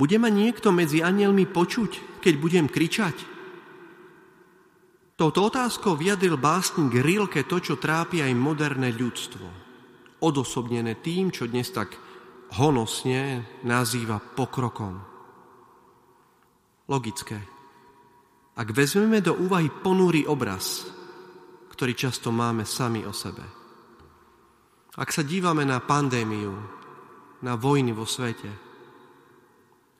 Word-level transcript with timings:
Bude 0.00 0.16
ma 0.16 0.32
niekto 0.32 0.72
medzi 0.72 1.04
anielmi 1.04 1.44
počuť, 1.44 2.24
keď 2.24 2.34
budem 2.40 2.72
kričať? 2.72 3.20
Touto 5.20 5.44
otázkou 5.44 5.92
vyjadril 6.00 6.40
básnik 6.40 6.96
Rilke 6.96 7.44
to, 7.44 7.60
čo 7.60 7.76
trápi 7.76 8.24
aj 8.24 8.32
moderné 8.32 8.96
ľudstvo. 8.96 9.44
Odosobnené 10.24 11.04
tým, 11.04 11.28
čo 11.28 11.44
dnes 11.44 11.68
tak 11.68 11.92
honosne 12.56 13.44
nazýva 13.68 14.16
pokrokom. 14.16 14.96
Logické. 16.88 17.36
Ak 18.56 18.72
vezmeme 18.72 19.20
do 19.20 19.36
úvahy 19.36 19.68
ponúry 19.68 20.24
obraz, 20.24 20.88
ktorý 21.76 21.92
často 21.92 22.32
máme 22.32 22.64
sami 22.64 23.04
o 23.04 23.12
sebe, 23.12 23.44
ak 24.96 25.12
sa 25.12 25.20
dívame 25.20 25.68
na 25.68 25.84
pandémiu, 25.84 26.56
na 27.44 27.52
vojny 27.60 27.92
vo 27.92 28.08
svete, 28.08 28.69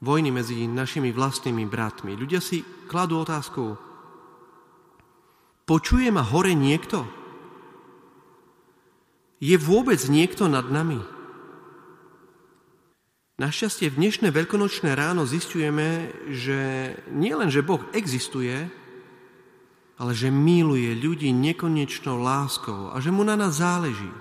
vojny 0.00 0.32
medzi 0.32 0.64
našimi 0.64 1.12
vlastnými 1.12 1.68
bratmi, 1.68 2.16
ľudia 2.16 2.40
si 2.40 2.64
kladú 2.88 3.20
otázku, 3.20 3.76
počuje 5.68 6.08
ma 6.08 6.24
hore 6.24 6.56
niekto? 6.56 7.04
Je 9.40 9.56
vôbec 9.56 10.00
niekto 10.08 10.48
nad 10.48 10.68
nami? 10.68 11.00
Našťastie 13.40 13.88
v 13.88 14.04
dnešné 14.04 14.28
veľkonočné 14.36 14.92
ráno 14.92 15.24
zistujeme, 15.24 16.12
že 16.28 16.92
nielen, 17.08 17.48
že 17.48 17.64
Boh 17.64 17.80
existuje, 17.96 18.52
ale 19.96 20.12
že 20.12 20.28
miluje 20.28 20.92
ľudí 20.96 21.32
nekonečnou 21.32 22.20
láskou 22.20 22.92
a 22.92 23.00
že 23.00 23.08
mu 23.08 23.24
na 23.24 23.40
nás 23.40 23.56
záleží. 23.56 24.12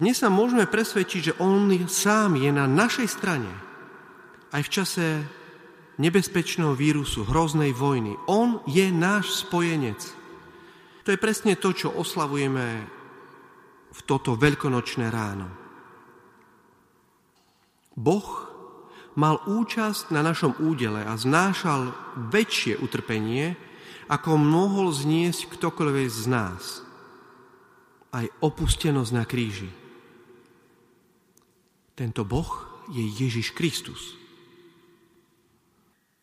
Dnes 0.00 0.16
sa 0.16 0.32
môžeme 0.32 0.64
presvedčiť, 0.64 1.20
že 1.20 1.36
On 1.44 1.68
sám 1.84 2.40
je 2.40 2.48
na 2.48 2.64
našej 2.64 3.04
strane. 3.04 3.52
Aj 4.48 4.64
v 4.64 4.72
čase 4.72 5.20
nebezpečného 6.00 6.72
vírusu, 6.72 7.28
hroznej 7.28 7.76
vojny. 7.76 8.16
On 8.24 8.64
je 8.64 8.88
náš 8.88 9.44
spojenec. 9.44 10.00
To 11.04 11.12
je 11.12 11.20
presne 11.20 11.52
to, 11.52 11.76
čo 11.76 11.92
oslavujeme 11.92 12.66
v 13.92 14.00
toto 14.08 14.40
veľkonočné 14.40 15.12
ráno. 15.12 15.52
Boh 17.92 18.48
mal 19.20 19.36
účasť 19.44 20.16
na 20.16 20.24
našom 20.24 20.56
údele 20.64 21.04
a 21.04 21.12
znášal 21.12 21.92
väčšie 22.32 22.80
utrpenie, 22.80 23.52
ako 24.08 24.40
mohol 24.40 24.96
zniesť 24.96 25.52
ktokoľvek 25.52 26.08
z 26.08 26.24
nás. 26.24 26.80
Aj 28.16 28.24
opustenosť 28.40 29.12
na 29.12 29.28
kríži. 29.28 29.79
Tento 32.00 32.24
Boh 32.24 32.48
je 32.88 33.04
Ježiš 33.04 33.52
Kristus. 33.52 34.16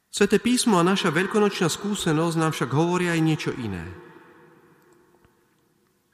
Sveté 0.10 0.42
písmo 0.42 0.82
a 0.82 0.88
naša 0.88 1.14
veľkonočná 1.14 1.70
skúsenosť 1.70 2.34
nám 2.34 2.50
však 2.50 2.74
hovoria 2.74 3.14
aj 3.14 3.22
niečo 3.22 3.54
iné. 3.54 3.86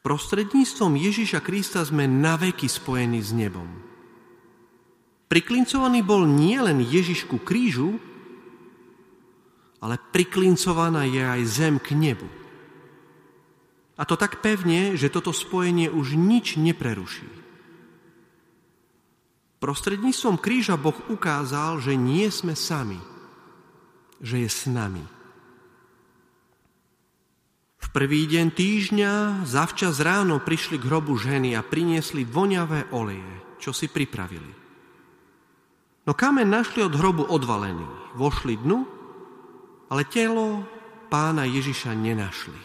Prostredníctvom 0.03 0.99
Ježiša 0.99 1.39
Krista 1.39 1.79
sme 1.79 2.11
naveky 2.11 2.67
spojení 2.67 3.23
s 3.23 3.31
nebom. 3.31 3.71
Priklincovaný 5.31 6.03
bol 6.03 6.27
nielen 6.27 6.83
Ježiš 6.83 7.23
ku 7.23 7.39
krížu, 7.39 7.95
ale 9.79 9.95
priklincovaná 10.11 11.07
je 11.07 11.23
aj 11.23 11.41
zem 11.47 11.79
k 11.79 11.95
nebu. 11.95 12.27
A 13.95 14.03
to 14.03 14.19
tak 14.19 14.43
pevne, 14.43 14.99
že 14.99 15.07
toto 15.07 15.31
spojenie 15.31 15.87
už 15.87 16.19
nič 16.19 16.59
nepreruší. 16.59 17.42
Prostredníctvom 19.63 20.43
kríža 20.43 20.75
Boh 20.75 20.99
ukázal, 21.07 21.79
že 21.79 21.95
nie 21.95 22.27
sme 22.27 22.51
sami, 22.51 22.99
že 24.19 24.43
je 24.43 24.49
s 24.51 24.67
nami. 24.67 25.07
V 27.79 27.87
prvý 27.95 28.27
deň 28.27 28.51
týždňa 28.51 29.11
zavčas 29.47 30.03
ráno 30.03 30.43
prišli 30.43 30.75
k 30.75 30.87
hrobu 30.91 31.15
ženy 31.15 31.55
a 31.55 31.63
priniesli 31.63 32.27
voňavé 32.27 32.91
oleje, 32.91 33.55
čo 33.63 33.71
si 33.71 33.87
pripravili. 33.87 34.51
No 36.03 36.11
kamen 36.11 36.51
našli 36.51 36.83
od 36.83 36.91
hrobu 36.99 37.23
odvalený. 37.31 38.19
Vošli 38.19 38.59
dnu, 38.59 38.83
ale 39.87 40.03
telo 40.11 40.67
pána 41.07 41.47
Ježiša 41.47 41.95
nenašli. 41.95 42.61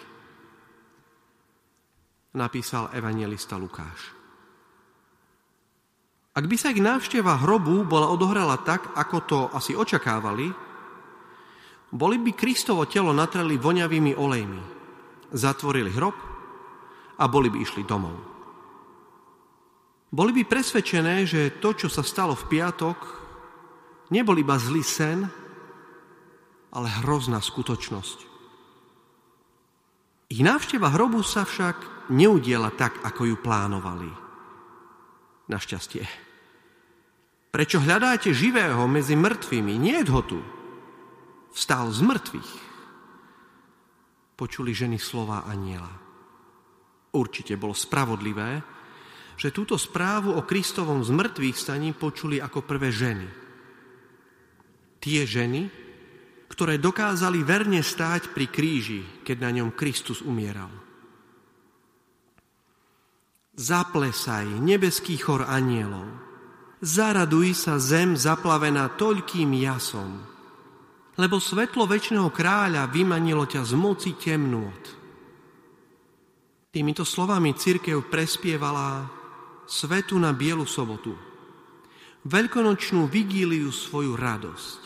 Napísal 2.34 2.91
evangelista 2.91 3.54
Lukáš. 3.54 4.17
Ak 6.38 6.47
by 6.47 6.54
sa 6.54 6.71
ich 6.71 6.78
návšteva 6.78 7.43
hrobu 7.43 7.82
bola 7.82 8.15
odohrala 8.15 8.62
tak, 8.62 8.94
ako 8.94 9.16
to 9.26 9.38
asi 9.50 9.75
očakávali, 9.75 10.47
boli 11.91 12.16
by 12.22 12.31
Kristovo 12.31 12.87
telo 12.87 13.10
natreli 13.10 13.59
voňavými 13.59 14.15
olejmi, 14.15 14.62
zatvorili 15.34 15.91
hrob 15.91 16.15
a 17.19 17.27
boli 17.27 17.50
by 17.50 17.59
išli 17.59 17.82
domov. 17.82 18.15
Boli 20.15 20.31
by 20.31 20.47
presvedčené, 20.47 21.27
že 21.27 21.59
to, 21.59 21.75
čo 21.75 21.91
sa 21.91 22.06
stalo 22.06 22.38
v 22.38 22.47
piatok, 22.47 22.98
nebol 24.15 24.38
iba 24.38 24.54
zlý 24.62 24.87
sen, 24.87 25.27
ale 26.71 26.88
hrozná 27.03 27.43
skutočnosť. 27.43 28.19
Ich 30.31 30.38
návšteva 30.47 30.94
hrobu 30.94 31.19
sa 31.27 31.43
však 31.43 32.09
neudiela 32.15 32.71
tak, 32.78 32.94
ako 33.03 33.27
ju 33.27 33.37
plánovali. 33.43 34.12
Našťastie. 35.50 36.28
Prečo 37.58 37.82
hľadáte 37.82 38.30
živého 38.30 38.86
medzi 38.86 39.19
mŕtvými? 39.19 39.74
Nie 39.82 40.06
ho 40.06 40.22
tu. 40.22 40.38
Vstal 41.50 41.91
z 41.91 42.06
mŕtvych. 42.06 42.52
Počuli 44.38 44.70
ženy 44.70 45.02
slova 45.02 45.42
aniela. 45.42 45.91
Určite 47.10 47.58
bolo 47.58 47.74
spravodlivé, 47.74 48.62
že 49.34 49.50
túto 49.50 49.74
správu 49.74 50.38
o 50.38 50.47
Kristovom 50.47 51.02
zmrtvých 51.02 51.58
staní 51.58 51.91
počuli 51.98 52.38
ako 52.38 52.62
prvé 52.62 52.94
ženy 52.94 53.48
tie 54.98 55.24
ženy, 55.24 55.70
ktoré 56.50 56.76
dokázali 56.76 57.41
verne 57.47 57.80
stáť 57.80 58.34
pri 58.34 58.47
kríži, 58.50 59.02
keď 59.22 59.36
na 59.41 59.50
ňom 59.62 59.70
Kristus 59.72 60.20
umieral. 60.20 60.70
Zaplesaj, 63.58 64.47
nebeský 64.62 65.18
chor 65.18 65.42
anielov, 65.42 66.28
zaraduj 66.78 67.55
sa 67.55 67.78
zem 67.83 68.15
zaplavená 68.15 68.94
toľkým 68.94 69.50
jasom, 69.59 70.22
lebo 71.19 71.43
svetlo 71.43 71.87
väčšného 71.91 72.31
kráľa 72.31 72.87
vymanilo 72.91 73.47
ťa 73.47 73.66
z 73.66 73.72
moci 73.75 74.15
temnôt. 74.15 74.83
Týmito 76.71 77.03
slovami 77.03 77.56
církev 77.59 78.06
prespievala 78.06 79.11
svetu 79.66 80.15
na 80.21 80.31
Bielu 80.31 80.62
sobotu, 80.69 81.16
veľkonočnú 82.22 83.10
vigíliu 83.10 83.72
svoju 83.75 84.15
radosť. 84.15 84.83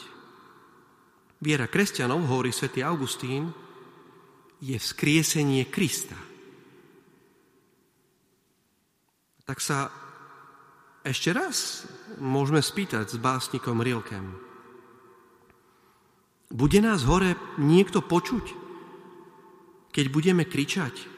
Viera 1.42 1.66
kresťanov, 1.66 2.22
hovorí 2.30 2.54
svätý 2.54 2.86
Augustín, 2.86 3.50
je 4.62 4.78
vzkriesenie 4.78 5.66
Krista. 5.66 6.14
Tak 9.42 9.58
sa 9.58 9.90
ešte 11.02 11.34
raz 11.34 11.86
môžeme 12.18 12.62
spýtať 12.62 13.12
s 13.12 13.16
básnikom 13.18 13.82
Rilkem. 13.82 14.38
Bude 16.52 16.78
nás 16.84 17.02
hore 17.08 17.34
niekto 17.58 18.04
počuť, 18.04 18.44
keď 19.90 20.06
budeme 20.08 20.44
kričať? 20.44 21.10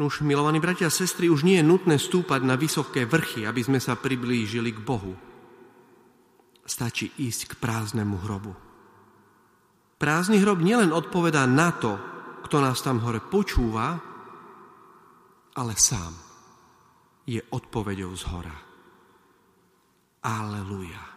No 0.00 0.08
milovaní 0.24 0.58
bratia 0.58 0.88
a 0.88 0.92
sestry, 0.92 1.28
už 1.30 1.46
nie 1.46 1.60
je 1.60 1.68
nutné 1.68 2.00
stúpať 2.00 2.42
na 2.42 2.58
vysoké 2.58 3.06
vrchy, 3.06 3.46
aby 3.46 3.60
sme 3.62 3.78
sa 3.78 3.94
priblížili 3.94 4.74
k 4.74 4.80
Bohu 4.82 5.32
stačí 6.62 7.10
ísť 7.18 7.54
k 7.54 7.58
prázdnemu 7.58 8.16
hrobu. 8.22 8.54
Prázdny 9.98 10.42
hrob 10.42 10.62
nielen 10.62 10.90
odpovedá 10.90 11.46
na 11.46 11.70
to, 11.74 11.98
kto 12.46 12.58
nás 12.58 12.82
tam 12.82 13.02
hore 13.02 13.22
počúva, 13.22 13.98
ale 15.54 15.74
sám 15.78 16.31
je 17.26 17.42
odpovedou 17.50 18.16
z 18.16 18.22
hora. 18.22 18.56
Aleluja. 20.22 21.11